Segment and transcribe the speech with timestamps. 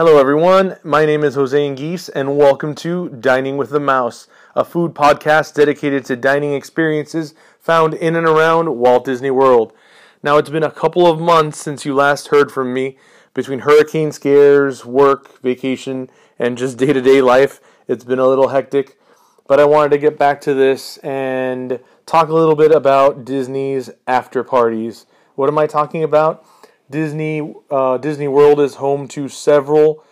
[0.00, 0.78] Hello, everyone.
[0.82, 5.52] My name is Jose Anguise, and welcome to Dining with the Mouse, a food podcast
[5.52, 9.74] dedicated to dining experiences found in and around Walt Disney World.
[10.22, 12.96] Now, it's been a couple of months since you last heard from me.
[13.34, 18.48] Between hurricane scares, work, vacation, and just day to day life, it's been a little
[18.48, 18.98] hectic.
[19.46, 23.90] But I wanted to get back to this and talk a little bit about Disney's
[24.06, 25.04] after parties.
[25.34, 26.42] What am I talking about?
[26.90, 30.04] Disney uh, Disney World is home to several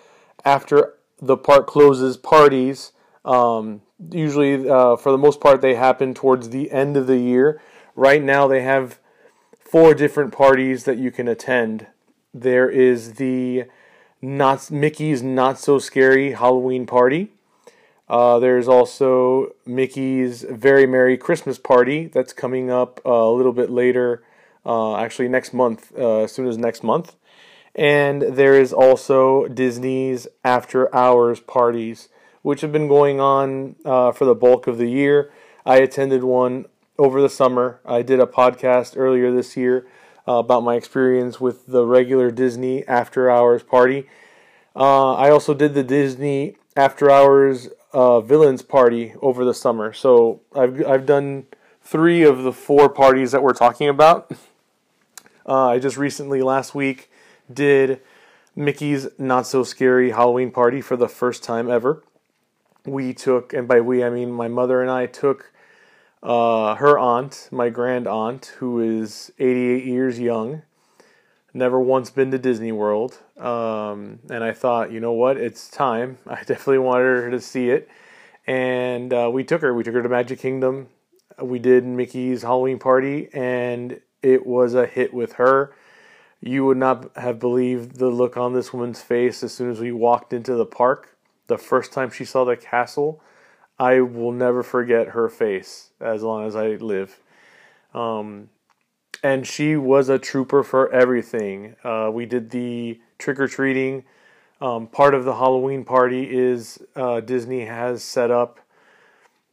[0.45, 2.93] after the park closes parties.
[3.25, 7.61] Um, usually, uh, for the most part, they happen towards the end of the year.
[7.97, 8.99] Right now, they have
[9.59, 11.89] four different parties that you can attend.
[12.33, 13.65] There is the
[14.23, 17.33] not Mickey's Not So Scary Halloween Party.
[18.09, 23.71] Uh, there's also Mickey's Very Merry Christmas Party that's coming up uh, a little bit
[23.71, 24.23] later,
[24.69, 27.17] uh, actually next month, uh, as soon as next month.
[27.75, 32.09] And there is also Disney's After Hours parties,
[32.43, 35.33] which have been going on uh, for the bulk of the year.
[35.65, 36.67] I attended one
[36.99, 37.81] over the summer.
[37.87, 39.87] I did a podcast earlier this year
[40.27, 44.07] uh, about my experience with the regular Disney After Hours party.
[44.77, 49.93] I also did the Disney After Hours uh, villains party over the summer.
[49.93, 51.47] So I've I've done
[51.83, 54.31] three of the four parties that we're talking about.
[55.49, 57.11] Uh, I just recently last week
[57.51, 58.03] did
[58.55, 62.05] Mickey's Not So Scary Halloween party for the first time ever.
[62.85, 65.51] We took, and by we I mean my mother and I took
[66.23, 70.63] uh, her aunt, my grand aunt, who is 88 years young,
[71.55, 73.17] never once been to Disney World.
[73.39, 76.19] Um, and I thought, you know what, it's time.
[76.27, 77.89] I definitely wanted her to see it.
[78.47, 79.73] And uh, we took her.
[79.73, 80.89] We took her to Magic Kingdom.
[81.41, 85.75] We did Mickey's Halloween party, and it was a hit with her.
[86.41, 89.93] You would not have believed the look on this woman's face as soon as we
[89.93, 91.17] walked into the park.
[91.49, 93.23] The first time she saw the castle,
[93.79, 97.21] I will never forget her face as long as I live.
[97.95, 98.51] Um,
[99.23, 101.75] and she was a trooper for everything.
[101.83, 104.05] Uh, we did the trick or treating.
[104.61, 108.61] Um, part of the Halloween party is uh, Disney has set up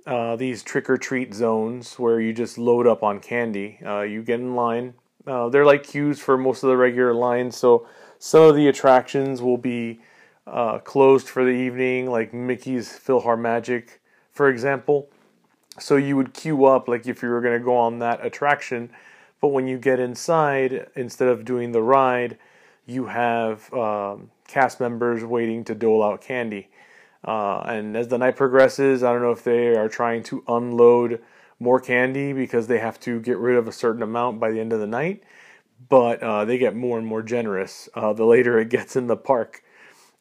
[0.05, 3.79] uh, these trick or treat zones where you just load up on candy.
[3.85, 4.93] Uh, you get in line.
[5.25, 7.87] Uh, they're like queues for most of the regular lines, so
[8.19, 9.99] some of the attractions will be
[10.45, 13.89] uh, closed for the evening, like Mickey's PhilharMagic,
[14.31, 15.09] for example.
[15.79, 18.91] So you would queue up, like if you were going to go on that attraction
[19.45, 22.39] but when you get inside, instead of doing the ride,
[22.87, 26.69] you have um, cast members waiting to dole out candy.
[27.25, 31.21] Uh, and as the night progresses, I don't know if they are trying to unload
[31.59, 34.71] more candy because they have to get rid of a certain amount by the end
[34.71, 35.23] of the night,
[35.89, 39.17] but uh, they get more and more generous uh, the later it gets in the
[39.17, 39.63] park.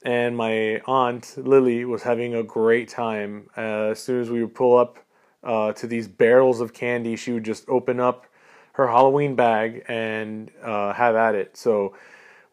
[0.05, 3.49] And my aunt Lily was having a great time.
[3.57, 4.99] Uh, as soon as we would pull up
[5.43, 8.27] uh, to these barrels of candy, she would just open up
[8.73, 11.57] her Halloween bag and uh, have at it.
[11.57, 11.95] So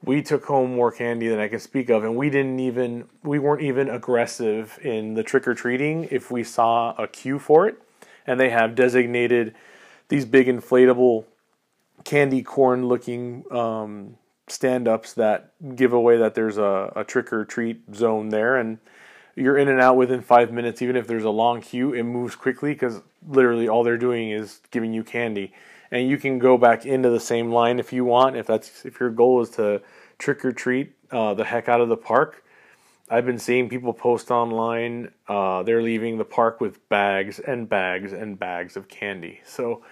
[0.04, 3.40] we took home more candy than I can speak of, and we didn't even we
[3.40, 7.76] weren't even aggressive in the trick or treating if we saw a queue for it,
[8.26, 9.54] and they have designated
[10.08, 11.26] these big inflatable
[12.04, 14.18] candy corn looking um,
[14.48, 18.58] stand ups that give away that there's a, a trick or treat zone there.
[18.58, 18.80] And
[19.36, 22.36] you're in and out within five minutes even if there's a long queue it moves
[22.36, 25.54] quickly because literally all they're doing is giving you candy
[25.92, 28.38] and you can go back into the same line if you want.
[28.38, 29.82] If that's if your goal is to
[30.18, 32.44] trick or treat uh, the heck out of the park,
[33.10, 35.12] I've been seeing people post online.
[35.28, 39.42] Uh, they're leaving the park with bags and bags and bags of candy.
[39.46, 39.84] So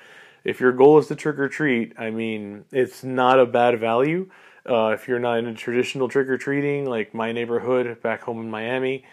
[0.46, 4.30] if your goal is to trick or treat, I mean, it's not a bad value.
[4.70, 8.40] Uh, if you're not in a traditional trick or treating, like my neighborhood back home
[8.40, 9.04] in Miami,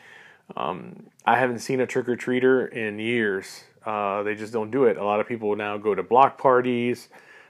[0.57, 3.65] um, I haven't seen a trick or treater in years.
[3.87, 4.97] Uh, they just don't do it.
[4.97, 7.09] A lot of people now go to block parties.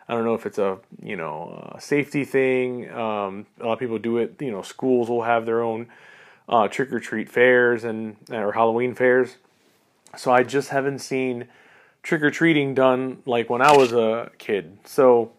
[0.08, 2.90] I don't know if it's a you know a safety thing.
[2.90, 4.36] Um, a lot of people do it.
[4.40, 5.88] You know, schools will have their own
[6.48, 9.36] uh, trick or treat fairs and or Halloween fairs.
[10.16, 11.48] So I just haven't seen
[12.02, 14.78] trick or treating done like when I was a kid.
[14.84, 15.32] So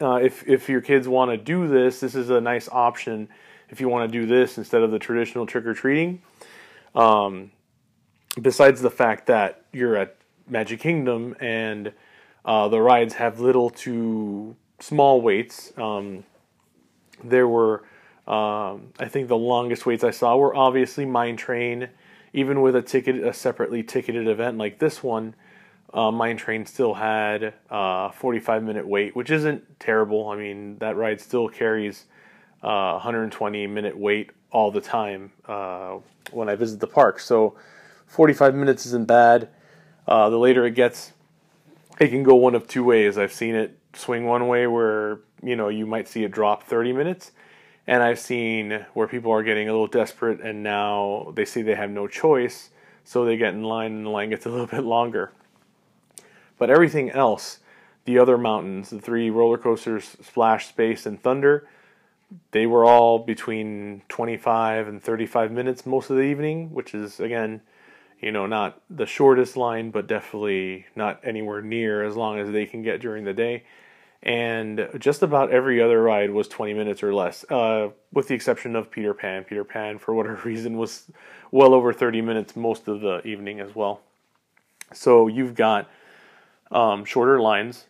[0.00, 3.28] uh, if if your kids want to do this, this is a nice option.
[3.70, 6.22] If you want to do this instead of the traditional trick or treating,
[6.94, 7.50] um,
[8.40, 10.16] besides the fact that you're at
[10.48, 11.92] Magic Kingdom and
[12.44, 15.72] uh, the rides have little to small waits.
[15.76, 16.24] Um,
[17.22, 17.84] there were,
[18.26, 21.88] um, I think, the longest waits I saw were obviously Mine Train.
[22.32, 25.34] Even with a ticket, a separately ticketed event like this one,
[25.92, 30.28] uh, Mine Train still had a uh, 45 minute wait, which isn't terrible.
[30.28, 32.06] I mean, that ride still carries
[32.62, 35.98] uh, 120 minute wait all the time uh,
[36.32, 37.20] when I visit the park.
[37.20, 37.54] So
[38.06, 39.48] 45 minutes isn't bad.
[40.06, 41.12] Uh, the later it gets,
[41.98, 43.16] it can go one of two ways.
[43.16, 46.92] I've seen it swing one way where you know you might see it drop 30
[46.92, 47.32] minutes,
[47.86, 51.74] and I've seen where people are getting a little desperate and now they see they
[51.74, 52.70] have no choice,
[53.04, 55.32] so they get in line and the line gets a little bit longer.
[56.58, 57.58] But everything else,
[58.04, 61.66] the other mountains, the three roller coasters, Splash, Space, and Thunder,
[62.50, 67.60] they were all between 25 and 35 minutes most of the evening, which is again,
[68.24, 72.64] you know, not the shortest line, but definitely not anywhere near as long as they
[72.64, 73.64] can get during the day.
[74.22, 78.76] And just about every other ride was 20 minutes or less, uh, with the exception
[78.76, 79.44] of Peter Pan.
[79.44, 81.10] Peter Pan, for whatever reason, was
[81.50, 84.00] well over 30 minutes most of the evening as well.
[84.94, 85.90] So you've got
[86.70, 87.84] um, shorter lines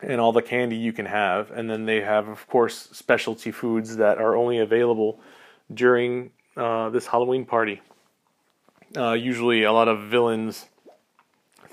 [0.00, 1.52] and all the candy you can have.
[1.52, 5.20] And then they have, of course, specialty foods that are only available
[5.72, 7.80] during uh, this Halloween party.
[8.96, 10.66] Uh, usually, a lot of villains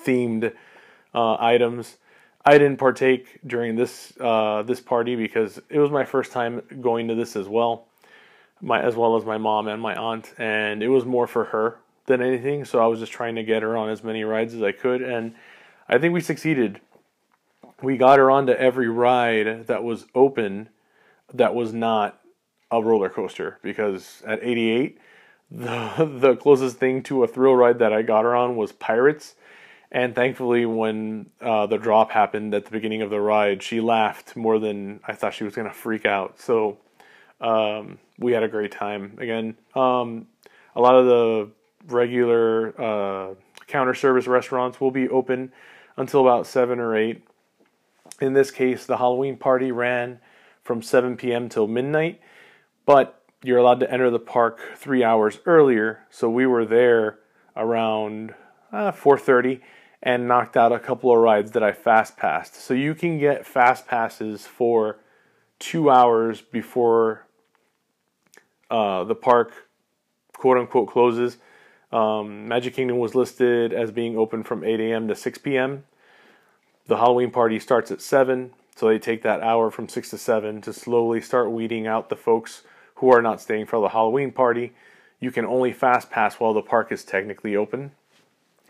[0.05, 0.53] themed
[1.13, 1.97] uh, items.
[2.45, 7.07] I didn't partake during this uh, this party because it was my first time going
[7.07, 7.87] to this as well,
[8.61, 11.79] my as well as my mom and my aunt, and it was more for her
[12.05, 12.65] than anything.
[12.65, 15.01] So I was just trying to get her on as many rides as I could,
[15.01, 15.33] and
[15.89, 16.81] I think we succeeded
[17.81, 20.69] we got her onto every ride that was open
[21.33, 22.19] that was not
[22.71, 24.97] a roller coaster because at 88
[25.51, 29.35] the the closest thing to a thrill ride that I got her on was Pirates.
[29.91, 34.35] And thankfully when uh, the drop happened at the beginning of the ride she laughed
[34.35, 36.39] more than I thought she was going to freak out.
[36.39, 36.77] So
[37.39, 39.17] um, we had a great time.
[39.19, 40.27] Again um,
[40.75, 41.49] a lot of the
[41.87, 43.35] regular uh,
[43.67, 45.53] counter service restaurants will be open
[45.95, 47.25] until about 7 or 8
[48.21, 50.19] in this case, the Halloween party ran
[50.63, 51.49] from 7 p.m.
[51.49, 52.19] till midnight,
[52.85, 56.05] but you're allowed to enter the park three hours earlier.
[56.09, 57.19] So we were there
[57.55, 58.33] around
[58.71, 59.61] uh, 4:30
[60.01, 62.55] and knocked out a couple of rides that I fast passed.
[62.55, 64.99] So you can get fast passes for
[65.59, 67.25] two hours before
[68.69, 69.53] uh, the park
[70.33, 71.37] quote unquote closes.
[71.91, 75.07] Um, Magic Kingdom was listed as being open from 8 a.m.
[75.07, 75.85] to 6 p.m.
[76.87, 80.61] The Halloween party starts at 7, so they take that hour from 6 to 7
[80.61, 82.63] to slowly start weeding out the folks
[82.95, 84.73] who are not staying for the Halloween party.
[85.19, 87.91] You can only fast pass while the park is technically open.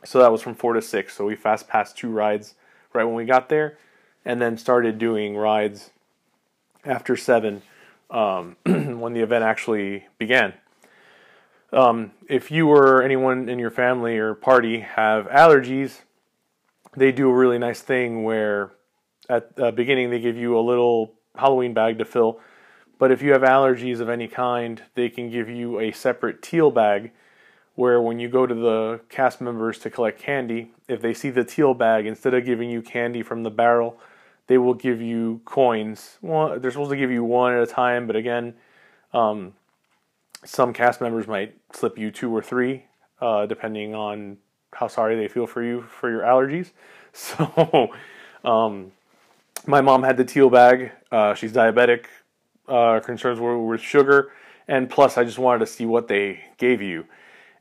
[0.03, 1.13] So that was from 4 to 6.
[1.13, 2.55] So we fast passed two rides
[2.93, 3.77] right when we got there
[4.23, 5.91] and then started doing rides
[6.83, 7.61] after 7
[8.09, 10.53] um, when the event actually began.
[11.73, 16.01] Um, if you or anyone in your family or party have allergies,
[16.95, 18.71] they do a really nice thing where
[19.27, 22.39] at the beginning they give you a little Halloween bag to fill.
[22.97, 26.71] But if you have allergies of any kind, they can give you a separate teal
[26.71, 27.11] bag
[27.75, 31.43] where when you go to the cast members to collect candy, if they see the
[31.43, 33.99] teal bag, instead of giving you candy from the barrel,
[34.47, 36.17] they will give you coins.
[36.21, 38.53] Well, they're supposed to give you one at a time, but again,
[39.13, 39.53] um,
[40.45, 42.85] some cast members might slip you two or three,
[43.19, 44.37] uh, depending on
[44.73, 46.71] how sorry they feel for you for your allergies.
[47.17, 47.93] So,
[48.43, 48.91] um,
[49.65, 50.91] my mom had the teal bag.
[51.09, 52.07] Uh, she's diabetic.
[52.67, 54.31] Uh, concerns were with sugar,
[54.67, 57.05] and plus, I just wanted to see what they gave you.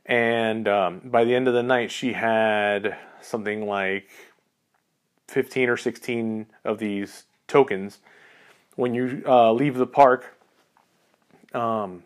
[0.05, 4.09] And um, by the end of the night, she had something like
[5.27, 7.99] 15 or 16 of these tokens.
[8.75, 10.37] When you uh, leave the park,
[11.53, 12.03] um,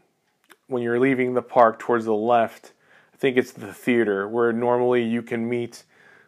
[0.67, 2.73] when you're leaving the park towards the left,
[3.13, 5.83] I think it's the theater where normally you can meet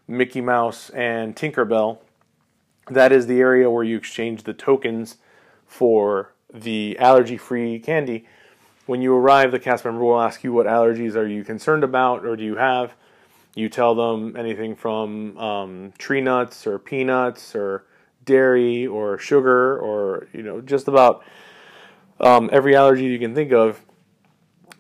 [0.08, 2.00] Mickey Mouse and Tinkerbell.
[2.90, 5.18] That is the area where you exchange the tokens
[5.66, 8.26] for the allergy free candy.
[8.86, 12.26] When you arrive, the cast member will ask you what allergies are you concerned about
[12.26, 12.94] or do you have.
[13.56, 17.86] You tell them anything from um, tree nuts or peanuts or
[18.24, 21.24] dairy or sugar or you know just about
[22.20, 23.82] um, every allergy you can think of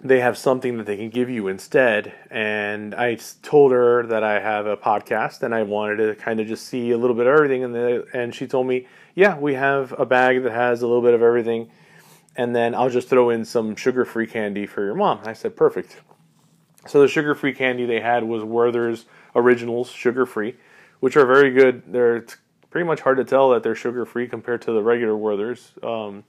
[0.03, 2.13] they have something that they can give you instead.
[2.29, 6.47] And I told her that I have a podcast and I wanted to kind of
[6.47, 7.63] just see a little bit of everything.
[7.63, 7.75] And,
[8.13, 11.21] and she told me, yeah, we have a bag that has a little bit of
[11.21, 11.69] everything.
[12.35, 15.19] And then I'll just throw in some sugar free candy for your mom.
[15.25, 15.97] I said, perfect.
[16.87, 20.55] So the sugar free candy they had was Werther's Originals sugar free,
[20.99, 21.83] which are very good.
[21.87, 22.25] They're
[22.69, 25.73] pretty much hard to tell that they're sugar free compared to the regular Werther's.
[25.83, 26.23] Um,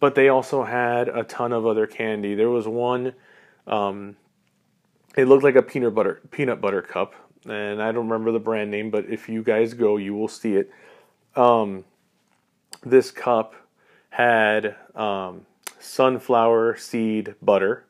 [0.00, 2.34] but they also had a ton of other candy.
[2.34, 3.14] There was one,
[3.66, 4.16] um,
[5.16, 7.14] it looked like a peanut butter peanut butter cup,
[7.48, 10.54] and I don't remember the brand name, but if you guys go, you will see
[10.54, 10.70] it.
[11.34, 11.84] Um,
[12.84, 13.54] this cup
[14.10, 15.46] had um,
[15.78, 17.84] sunflower seed butter,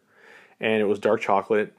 [0.60, 1.72] and it was dark chocolate.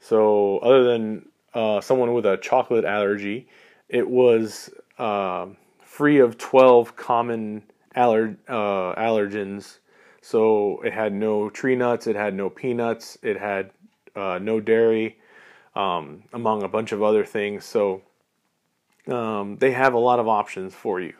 [0.00, 3.48] So, other than uh, someone with a chocolate allergy,
[3.88, 5.46] it was uh,
[5.82, 7.62] free of 12 common
[7.96, 9.78] aller- uh, allergens.
[10.20, 13.70] So, it had no tree nuts, it had no peanuts, it had
[14.16, 15.18] uh, no dairy,
[15.74, 17.64] um, among a bunch of other things.
[17.64, 18.02] So,
[19.06, 21.14] um, they have a lot of options for you.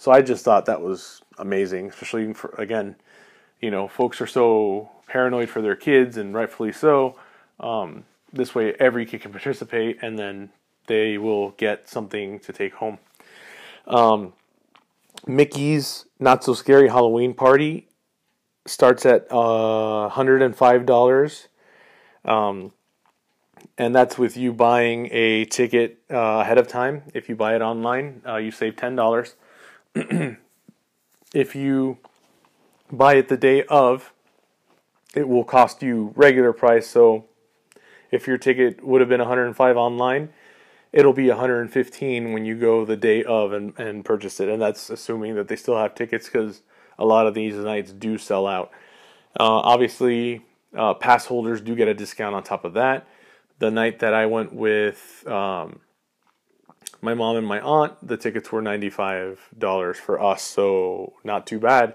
[0.00, 2.96] So, I just thought that was amazing, especially for, again,
[3.60, 7.18] you know, folks are so paranoid for their kids, and rightfully so.
[7.60, 10.52] Um, this way, every kid can participate, and then
[10.86, 12.96] they will get something to take home.
[13.86, 14.32] Um,
[15.26, 17.86] Mickey's Not So Scary Halloween Party
[18.64, 21.46] starts at uh, $105.
[22.24, 22.72] Um,
[23.76, 27.02] and that's with you buying a ticket uh, ahead of time.
[27.12, 29.34] If you buy it online, uh, you save $10.
[31.34, 31.98] if you
[32.90, 34.12] buy it the day of,
[35.14, 36.86] it will cost you regular price.
[36.86, 37.24] So
[38.10, 40.30] if your ticket would have been 105 online,
[40.92, 44.48] it'll be 115 when you go the day of and, and purchase it.
[44.48, 46.62] And that's assuming that they still have tickets because
[46.98, 48.70] a lot of these nights do sell out.
[49.38, 50.42] Uh, obviously,
[50.76, 53.06] uh, pass holders do get a discount on top of that.
[53.58, 55.80] The night that I went with um,
[57.02, 61.94] my mom and my aunt, the tickets were $95 for us, so not too bad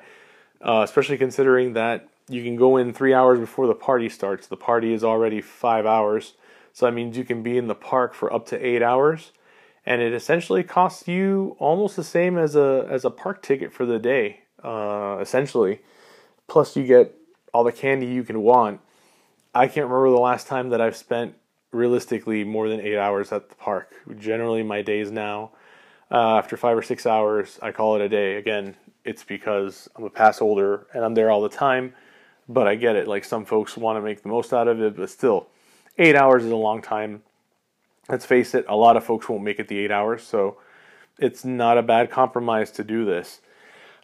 [0.65, 4.47] uh, especially considering that you can go in three hours before the party starts.
[4.47, 6.33] The party is already five hours,
[6.73, 9.31] so that means you can be in the park for up to eight hours,
[9.85, 13.85] and it essentially costs you almost the same as a as a park ticket for
[13.85, 14.41] the day.
[14.63, 15.81] Uh, essentially,
[16.47, 17.13] plus you get
[17.53, 18.81] all the candy you can want.
[19.53, 21.35] I can't remember the last time that I've spent
[21.75, 23.93] realistically more than eight hours at the park.
[24.17, 25.51] Generally, my days now,
[26.11, 28.35] uh, after five or six hours, I call it a day.
[28.35, 31.93] Again, it's because I'm a pass holder and I'm there all the time.
[32.47, 33.07] But I get it.
[33.07, 35.47] Like some folks want to make the most out of it, but still,
[35.97, 37.23] eight hours is a long time.
[38.07, 40.57] Let's face it, a lot of folks won't make it the eight hours, so
[41.17, 43.41] it's not a bad compromise to do this.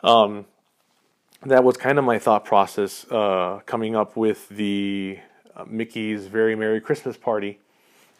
[0.03, 0.45] Um,
[1.45, 5.19] that was kind of my thought process uh, coming up with the
[5.55, 7.59] uh, Mickey's Very Merry Christmas Party.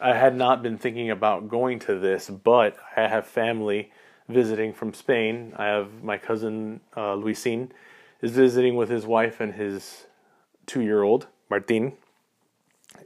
[0.00, 3.92] I had not been thinking about going to this, but I have family
[4.28, 5.52] visiting from Spain.
[5.56, 7.72] I have my cousin uh, Luisin
[8.20, 10.06] is visiting with his wife and his
[10.66, 11.92] two-year-old Martin.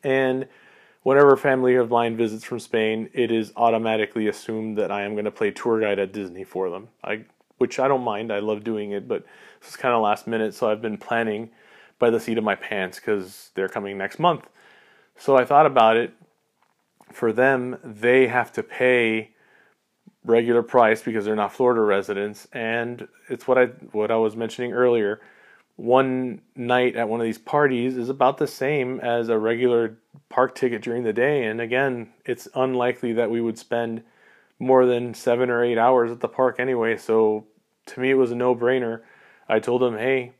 [0.02, 0.46] And
[1.02, 5.24] whenever family of mine visits from Spain, it is automatically assumed that I am going
[5.24, 6.88] to play tour guide at Disney for them.
[7.02, 7.24] I,
[7.58, 8.32] which I don't mind.
[8.32, 9.24] I love doing it, but
[9.62, 11.50] it's kind of last minute, so I've been planning
[11.98, 14.48] by the seat of my pants because they're coming next month.
[15.16, 16.12] So I thought about it.
[17.12, 19.30] For them, they have to pay
[20.24, 24.72] regular price because they're not Florida residents, and it's what I what I was mentioning
[24.72, 25.20] earlier.
[25.76, 29.98] One night at one of these parties is about the same as a regular
[30.28, 34.02] park ticket during the day, and again, it's unlikely that we would spend
[34.58, 36.96] more than seven or eight hours at the park anyway.
[36.96, 37.46] So
[37.86, 39.02] to me, it was a no brainer.
[39.48, 40.32] I told them, hey,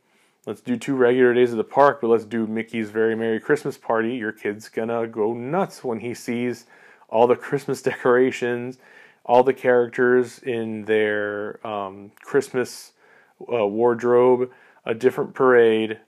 [0.47, 3.77] let's do two regular days at the park, but let's do Mickey's Very Merry Christmas
[3.77, 4.15] Party.
[4.15, 6.65] Your kid's gonna go nuts when he sees
[7.07, 8.79] all the Christmas decorations
[9.27, 12.93] all the characters in their um, Christmas
[13.41, 14.49] uh, wardrobe,
[14.85, 15.99] a different parade.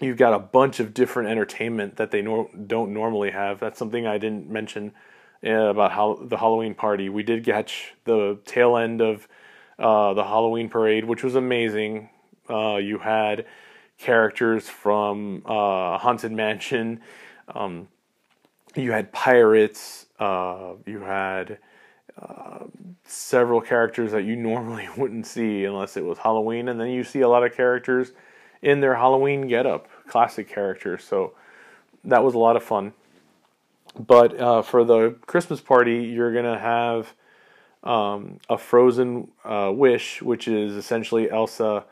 [0.00, 3.60] You've got a bunch of different entertainment that they nor- don't normally have.
[3.60, 4.92] That's something I didn't mention
[5.46, 7.08] uh, about how the Halloween party.
[7.08, 9.28] We did catch the tail end of
[9.78, 12.10] uh, the Halloween parade, which was amazing.
[12.48, 13.46] Uh, you had
[13.98, 17.00] characters from uh, Haunted Mansion.
[17.54, 17.88] Um,
[18.74, 20.06] you had pirates.
[20.18, 21.58] Uh, you had
[23.06, 27.20] several characters that you normally wouldn't see unless it was Halloween, and then you see
[27.20, 28.12] a lot of characters
[28.62, 31.04] in their Halloween getup, classic characters.
[31.04, 31.34] So
[32.04, 32.92] that was a lot of fun.
[33.98, 37.12] But uh, for the Christmas party, you're gonna have
[37.84, 41.84] um, a Frozen uh, Wish, which is essentially Elsa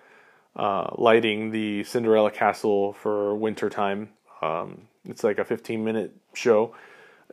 [0.56, 4.10] uh, lighting the Cinderella castle for winter time.
[4.40, 6.74] Um, it's like a 15 minute show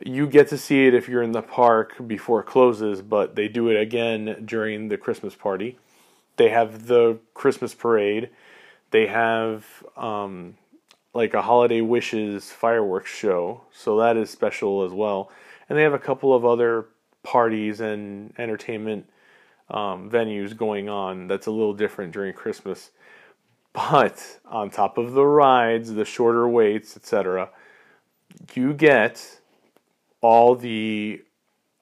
[0.04, 3.48] you get to see it if you're in the park before it closes, but they
[3.48, 5.78] do it again during the Christmas party.
[6.36, 8.30] They have the Christmas parade.
[8.92, 10.56] They have um,
[11.12, 15.30] like a holiday wishes fireworks show, so that is special as well.
[15.68, 16.86] And they have a couple of other
[17.22, 19.06] parties and entertainment
[19.68, 22.90] um, venues going on that's a little different during Christmas.
[23.72, 27.50] But on top of the rides, the shorter waits, etc.,
[28.54, 29.40] you get
[30.20, 31.22] all the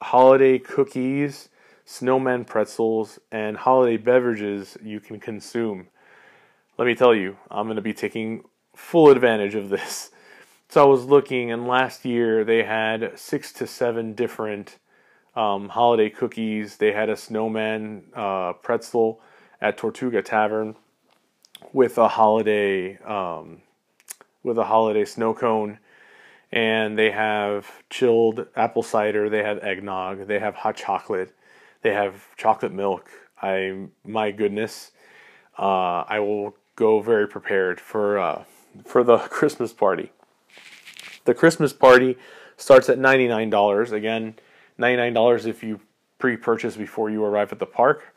[0.01, 1.49] holiday cookies,
[1.85, 5.87] snowman pretzels, and holiday beverages you can consume.
[6.77, 8.43] let me tell you, I'm going to be taking
[8.75, 10.11] full advantage of this.
[10.69, 14.77] So I was looking, and last year they had six to seven different
[15.35, 16.77] um, holiday cookies.
[16.77, 19.19] They had a snowman uh, pretzel
[19.59, 20.75] at Tortuga Tavern
[21.73, 23.61] with a holiday um,
[24.43, 25.79] with a holiday snow cone,
[26.51, 29.29] and they have chilled apple cider.
[29.29, 30.27] They have eggnog.
[30.27, 31.35] They have hot chocolate.
[31.81, 33.09] They have chocolate milk.
[33.41, 34.91] I my goodness,
[35.57, 38.43] uh, I will go very prepared for uh,
[38.85, 40.11] for the Christmas party.
[41.25, 42.17] The Christmas party
[42.57, 43.91] starts at ninety nine dollars.
[43.91, 44.35] Again,
[44.77, 45.81] ninety nine dollars if you
[46.17, 48.13] pre-purchase before you arrive at the park.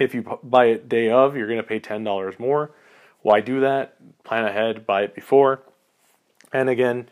[0.00, 2.72] If you buy it day of, you're going to pay ten dollars more.
[3.20, 3.96] Why do that?
[4.24, 5.60] Plan ahead, buy it before.
[6.52, 7.08] And again,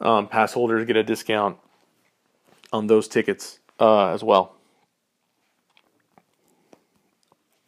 [0.00, 1.58] um, pass holders get a discount
[2.72, 4.54] on those tickets uh, as well.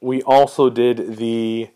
[0.00, 1.68] We also did the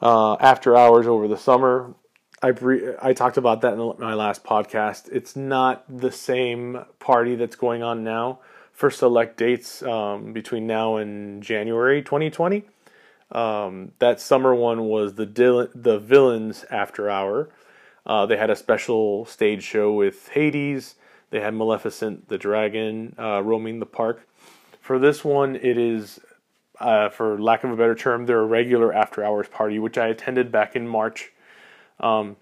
[0.00, 1.94] uh, after hours over the summer.
[2.42, 5.08] I bre- I talked about that in my last podcast.
[5.12, 8.40] It's not the same party that's going on now
[8.72, 12.64] for select dates um, between now and January 2020.
[13.30, 17.48] Um, that summer one was the Dil- the Villains After Hour.
[18.04, 20.96] Uh, they had a special stage show with Hades.
[21.30, 24.26] They had Maleficent the Dragon uh, roaming the park.
[24.80, 26.18] For this one, it is
[26.80, 30.50] uh, for lack of a better term, their regular after hours party, which I attended
[30.50, 31.32] back in March.
[32.00, 32.36] Um,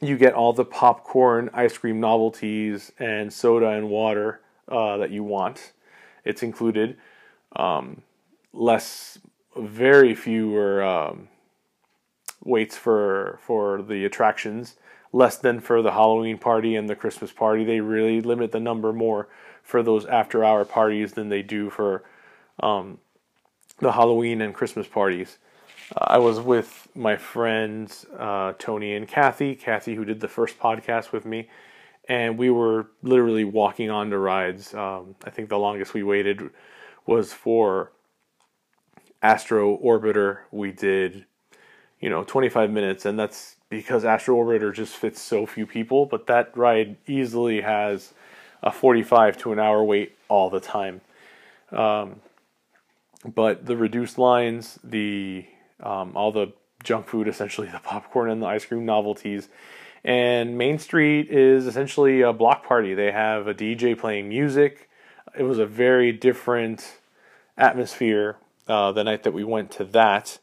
[0.00, 5.24] you get all the popcorn, ice cream novelties, and soda and water uh, that you
[5.24, 5.72] want.
[6.24, 6.96] It's included.
[7.56, 8.02] Um,
[8.52, 9.18] less,
[9.56, 11.28] very fewer um,
[12.70, 14.76] for for the attractions.
[15.12, 17.64] Less than for the Halloween party and the Christmas party.
[17.64, 19.28] They really limit the number more
[19.62, 22.02] for those after hour parties than they do for
[22.60, 22.98] um,
[23.78, 25.38] the Halloween and Christmas parties.
[25.94, 30.58] Uh, I was with my friends uh, Tony and Kathy, Kathy who did the first
[30.58, 31.48] podcast with me,
[32.08, 34.74] and we were literally walking on to rides.
[34.74, 36.50] Um, I think the longest we waited
[37.06, 37.92] was for
[39.22, 40.38] Astro Orbiter.
[40.50, 41.26] We did,
[42.00, 46.06] you know, 25 minutes, and that's because Astro Orbiter just fits so few people.
[46.06, 48.12] But that ride easily has
[48.62, 51.00] a 45 to an hour wait all the time.
[51.70, 52.20] Um,
[53.24, 55.46] but the reduced lines, the
[55.80, 59.48] um, all the junk food, essentially the popcorn and the ice cream novelties,
[60.04, 62.94] and Main Street is essentially a block party.
[62.94, 64.88] They have a DJ playing music.
[65.36, 66.98] It was a very different
[67.56, 68.36] atmosphere
[68.68, 70.38] uh, the night that we went to that.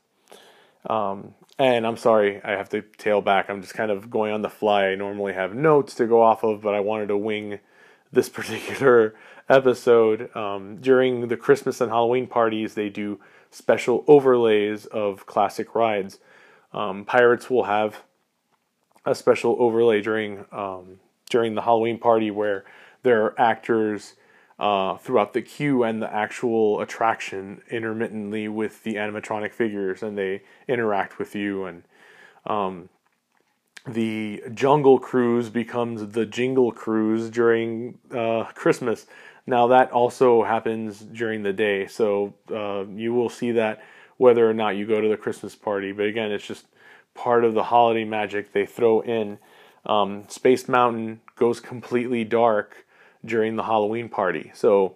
[0.89, 3.49] Um, and I'm sorry, I have to tail back.
[3.49, 4.87] I'm just kind of going on the fly.
[4.87, 7.59] I normally have notes to go off of, but I wanted to wing
[8.11, 9.13] this particular
[9.49, 10.33] episode.
[10.35, 13.19] Um, during the Christmas and Halloween parties, they do
[13.51, 16.19] special overlays of classic rides.
[16.71, 18.03] Um, Pirates will have
[19.05, 22.65] a special overlay during um, during the Halloween party where
[23.03, 24.15] there are actors
[24.59, 30.41] uh, throughout the queue and the actual attraction intermittently with the animatronic figures, and they
[30.67, 31.83] interact with you and
[32.45, 32.89] um,
[33.87, 39.07] the Jungle Cruise becomes the Jingle Cruise during uh, Christmas.
[39.47, 43.83] Now that also happens during the day, so uh, you will see that
[44.17, 45.91] whether or not you go to the Christmas party.
[45.91, 46.65] But again, it's just
[47.13, 49.39] part of the holiday magic they throw in.
[49.85, 52.85] Um, Space Mountain goes completely dark
[53.25, 54.95] during the Halloween party, so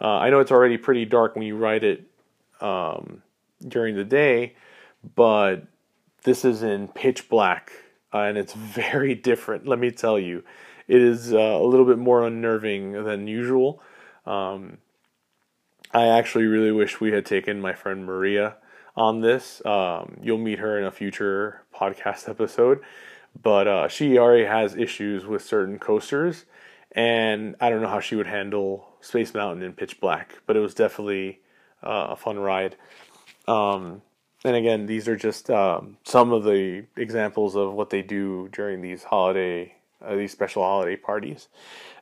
[0.00, 2.04] uh, I know it's already pretty dark when you ride it
[2.60, 3.22] um,
[3.66, 4.54] during the day,
[5.14, 5.62] but
[6.24, 7.72] this is in pitch black
[8.12, 9.66] uh, and it's very different.
[9.66, 10.42] Let me tell you,
[10.88, 13.82] it is uh, a little bit more unnerving than usual.
[14.24, 14.78] Um,
[15.92, 18.56] I actually really wish we had taken my friend Maria
[18.96, 19.64] on this.
[19.64, 22.80] Um, you'll meet her in a future podcast episode,
[23.40, 26.44] but uh, she already has issues with certain coasters,
[26.92, 30.38] and I don't know how she would handle Space Mountain in pitch black.
[30.46, 31.40] But it was definitely
[31.82, 32.76] uh, a fun ride.
[33.46, 34.02] Um,
[34.44, 38.80] and again, these are just um, some of the examples of what they do during
[38.80, 41.48] these holiday, uh, these special holiday parties.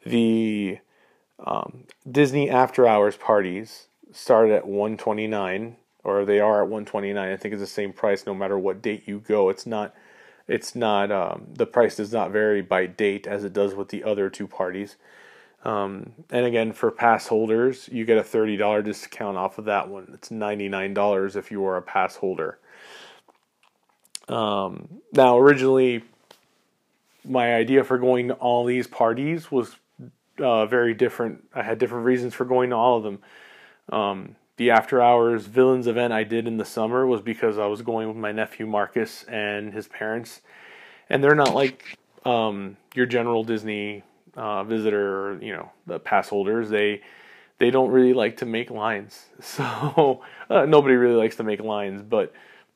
[0.05, 0.79] The
[1.45, 7.53] um, Disney After Hours parties start at 129 or they are at 129 i think
[7.53, 9.95] it's the same price no matter what date you go it's not
[10.47, 14.05] it's not um, the price does not vary by date as it does with the
[14.05, 14.97] other two parties
[15.65, 20.11] um, and again, for pass holders, you get a $30 discount off of that one.
[20.13, 22.59] It's $99 if you are a pass holder.
[24.29, 26.03] Um, now, originally,
[27.25, 29.77] my idea for going to all these parties was
[30.39, 31.49] uh, very different.
[31.55, 33.19] I had different reasons for going to all of them.
[33.91, 37.83] Um, the after hours villains event I did in the summer was because I was
[37.83, 40.41] going with my nephew Marcus and his parents,
[41.09, 44.03] and they're not like um, your general Disney
[44.37, 46.71] uh, visitor, or, you know, the pass holders.
[46.71, 47.03] They
[47.59, 52.03] they don't really like to make lines, so uh, nobody really likes to make lines.
[52.03, 52.33] But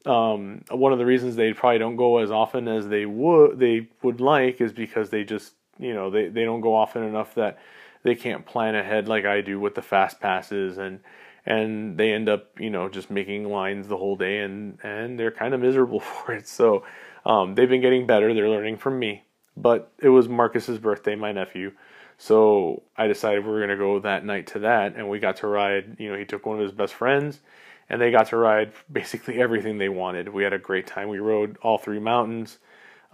[0.07, 3.88] um, one of the reasons they probably don't go as often as they would they
[4.03, 7.59] would like is because they just you know they, they don't go often enough that
[8.03, 11.01] they can't plan ahead like I do with the fast passes and
[11.49, 15.33] and they end up you know just making lines the whole day and and they're
[15.33, 16.47] kind of miserable for it.
[16.47, 16.85] So
[17.27, 18.33] um, they've been getting better.
[18.33, 19.25] They're learning from me.
[19.57, 21.73] But it was Marcus's birthday my nephew.
[22.19, 25.37] So I decided we were going to go that night to that and we got
[25.37, 27.41] to ride you know he took one of his best friends
[27.89, 30.29] and they got to ride basically everything they wanted.
[30.29, 31.09] We had a great time.
[31.09, 32.59] We rode all three mountains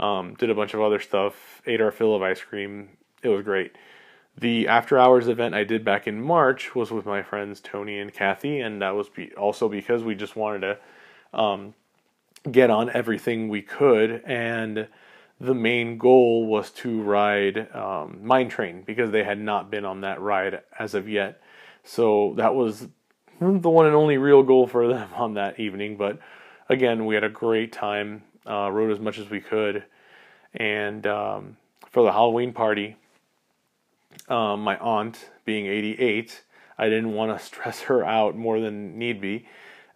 [0.01, 2.89] um, did a bunch of other stuff ate our fill of ice cream.
[3.23, 3.77] It was great
[4.37, 8.13] the after hours event I did back in March was with my friends Tony and
[8.13, 11.75] Kathy, and that was be- also because we just wanted to um,
[12.51, 14.23] get on everything we could.
[14.25, 14.89] And
[15.41, 20.01] the main goal was to ride um, Mine Train because they had not been on
[20.01, 21.41] that ride as of yet.
[21.85, 22.89] So that was
[23.41, 25.97] the one and only real goal for them on that evening.
[25.97, 26.19] But
[26.69, 29.85] again, we had a great time, uh, rode as much as we could.
[30.55, 31.57] And um,
[31.91, 32.97] for the Halloween party,
[34.29, 36.43] um, my aunt being 88,
[36.79, 39.47] I didn't want to stress her out more than need be.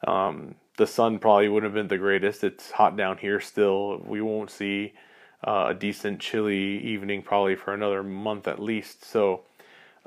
[0.06, 2.44] Um, the sun probably wouldn't have been the greatest.
[2.44, 4.00] It's hot down here still.
[4.04, 4.92] We won't see
[5.46, 9.04] uh, a decent chilly evening probably for another month at least.
[9.04, 9.42] So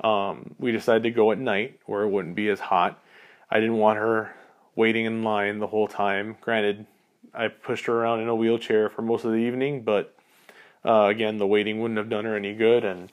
[0.02, 3.02] um, we decided to go at night where it wouldn't be as hot.
[3.50, 4.34] I didn't want her
[4.74, 6.36] waiting in line the whole time.
[6.40, 6.86] Granted,
[7.34, 10.16] I pushed her around in a wheelchair for most of the evening, but
[10.84, 13.12] uh, again, the waiting wouldn't have done her any good, and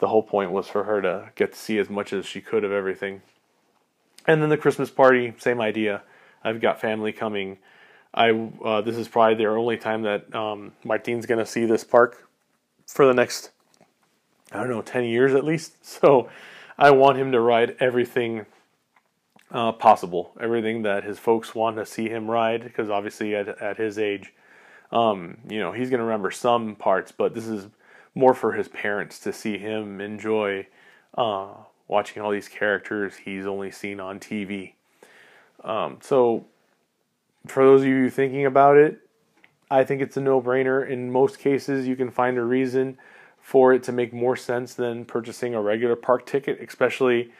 [0.00, 2.64] the whole point was for her to get to see as much as she could
[2.64, 3.22] of everything.
[4.26, 6.02] And then the Christmas party, same idea.
[6.42, 7.58] I've got family coming.
[8.12, 8.30] I
[8.64, 12.28] uh, this is probably their only time that um, Martin's going to see this park
[12.86, 13.50] for the next
[14.50, 15.74] I don't know ten years at least.
[15.82, 16.28] So
[16.78, 18.46] I want him to ride everything
[19.50, 22.64] uh, possible, everything that his folks want to see him ride.
[22.64, 24.32] Because obviously at at his age,
[24.90, 27.68] um, you know he's to remember some parts, but this is
[28.14, 30.66] more for his parents to see him enjoy
[31.16, 31.48] uh,
[31.88, 34.74] watching all these characters he's only seen on TV.
[35.64, 36.46] Um, so,
[37.46, 39.00] for those of you thinking about it,
[39.70, 40.86] I think it's a no brainer.
[40.88, 42.98] In most cases, you can find a reason
[43.40, 47.32] for it to make more sense than purchasing a regular park ticket, especially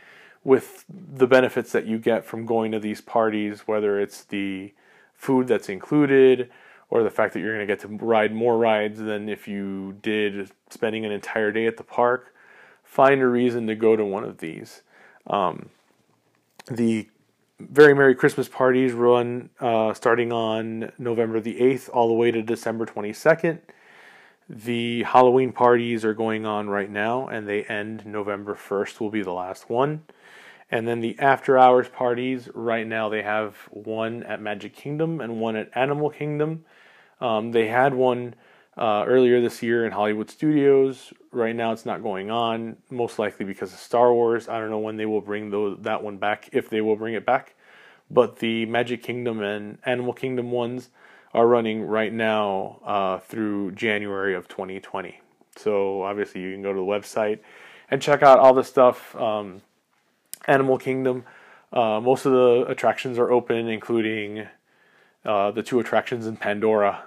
[0.43, 4.73] with the benefits that you get from going to these parties, whether it's the
[5.15, 6.51] food that's included,
[6.91, 9.97] or the fact that you're going to get to ride more rides than if you
[10.03, 12.35] did spending an entire day at the park,
[12.83, 14.83] find a reason to go to one of these.
[15.29, 15.71] Um,
[16.67, 17.09] the
[17.61, 22.43] Very Merry Christmas parties run uh, starting on November the 8th all the way to
[22.43, 23.61] December 22nd.
[24.49, 29.23] The Halloween parties are going on right now and they end November 1st, will be
[29.23, 30.03] the last one.
[30.71, 35.41] And then the after hours parties, right now they have one at Magic Kingdom and
[35.41, 36.65] one at Animal Kingdom.
[37.21, 38.35] Um, they had one
[38.79, 41.13] uh, earlier this year in Hollywood Studios.
[41.33, 44.49] Right now, it's not going on, most likely because of Star Wars.
[44.49, 47.15] I don't know when they will bring those, that one back, if they will bring
[47.15, 47.55] it back.
[48.11, 50.89] But the Magic Kingdom and Animal Kingdom ones
[51.35, 55.21] are running right now uh, through January of 2020.
[55.57, 57.41] So obviously, you can go to the website
[57.91, 59.15] and check out all the stuff.
[59.17, 59.63] Um,
[60.47, 61.25] Animal Kingdom.
[61.73, 64.47] Uh, most of the attractions are open, including
[65.25, 67.05] uh, the two attractions in Pandora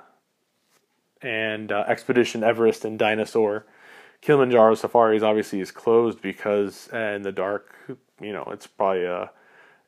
[1.22, 3.65] and uh, Expedition Everest and Dinosaur.
[4.22, 7.76] Kilimanjaro Safaris obviously is closed because uh, in the dark,
[8.22, 9.32] you know, it's probably a,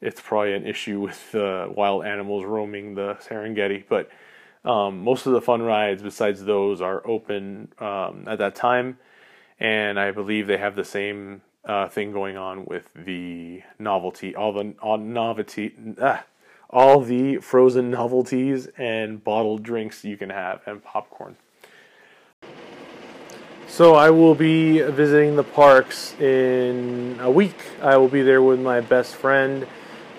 [0.01, 3.83] it's probably an issue with uh, wild animals roaming the Serengeti.
[3.87, 4.09] But
[4.69, 8.97] um, most of the fun rides besides those are open um, at that time,
[9.59, 14.53] and I believe they have the same uh, thing going on with the novelty, all
[14.53, 15.73] the all novelty.
[16.01, 16.23] Ah,
[16.69, 21.37] all the frozen novelties and bottled drinks you can have and popcorn.
[23.67, 27.57] So I will be visiting the parks in a week.
[27.81, 29.67] I will be there with my best friend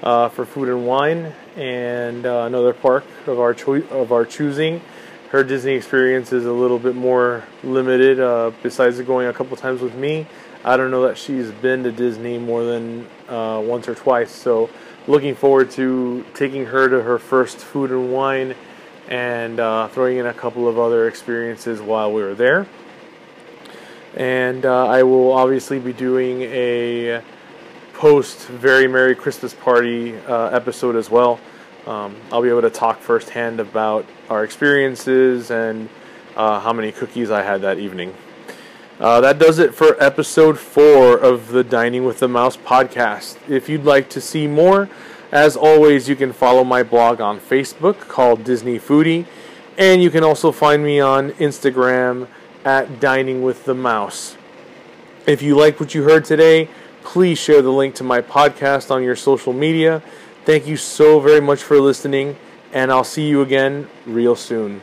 [0.02, 4.80] uh, for food and wine, and uh, another park of our cho- of our choosing.
[5.30, 8.20] Her Disney experience is a little bit more limited.
[8.20, 10.26] Uh, besides going a couple times with me,
[10.66, 14.33] I don't know that she's been to Disney more than uh, once or twice.
[14.33, 14.68] So
[15.07, 18.57] looking forward to taking her to her first food and wine
[19.07, 22.66] and uh, throwing in a couple of other experiences while we were there.
[24.16, 27.22] And uh, I will obviously be doing a
[27.92, 31.38] post very Merry Christmas Party uh, episode as well.
[31.87, 35.88] Um, I'll be able to talk firsthand about our experiences and
[36.35, 38.12] uh, how many cookies I had that evening.
[38.98, 43.37] Uh, that does it for episode four of the Dining with the Mouse podcast.
[43.46, 44.88] If you'd like to see more,
[45.30, 49.26] as always, you can follow my blog on Facebook called Disney Foodie,
[49.76, 52.26] and you can also find me on Instagram
[52.64, 54.38] at Dining with the Mouse.
[55.26, 56.70] If you like what you heard today,
[57.02, 60.02] please share the link to my podcast on your social media.
[60.46, 62.35] Thank you so very much for listening,
[62.72, 64.80] and I'll see you again real soon.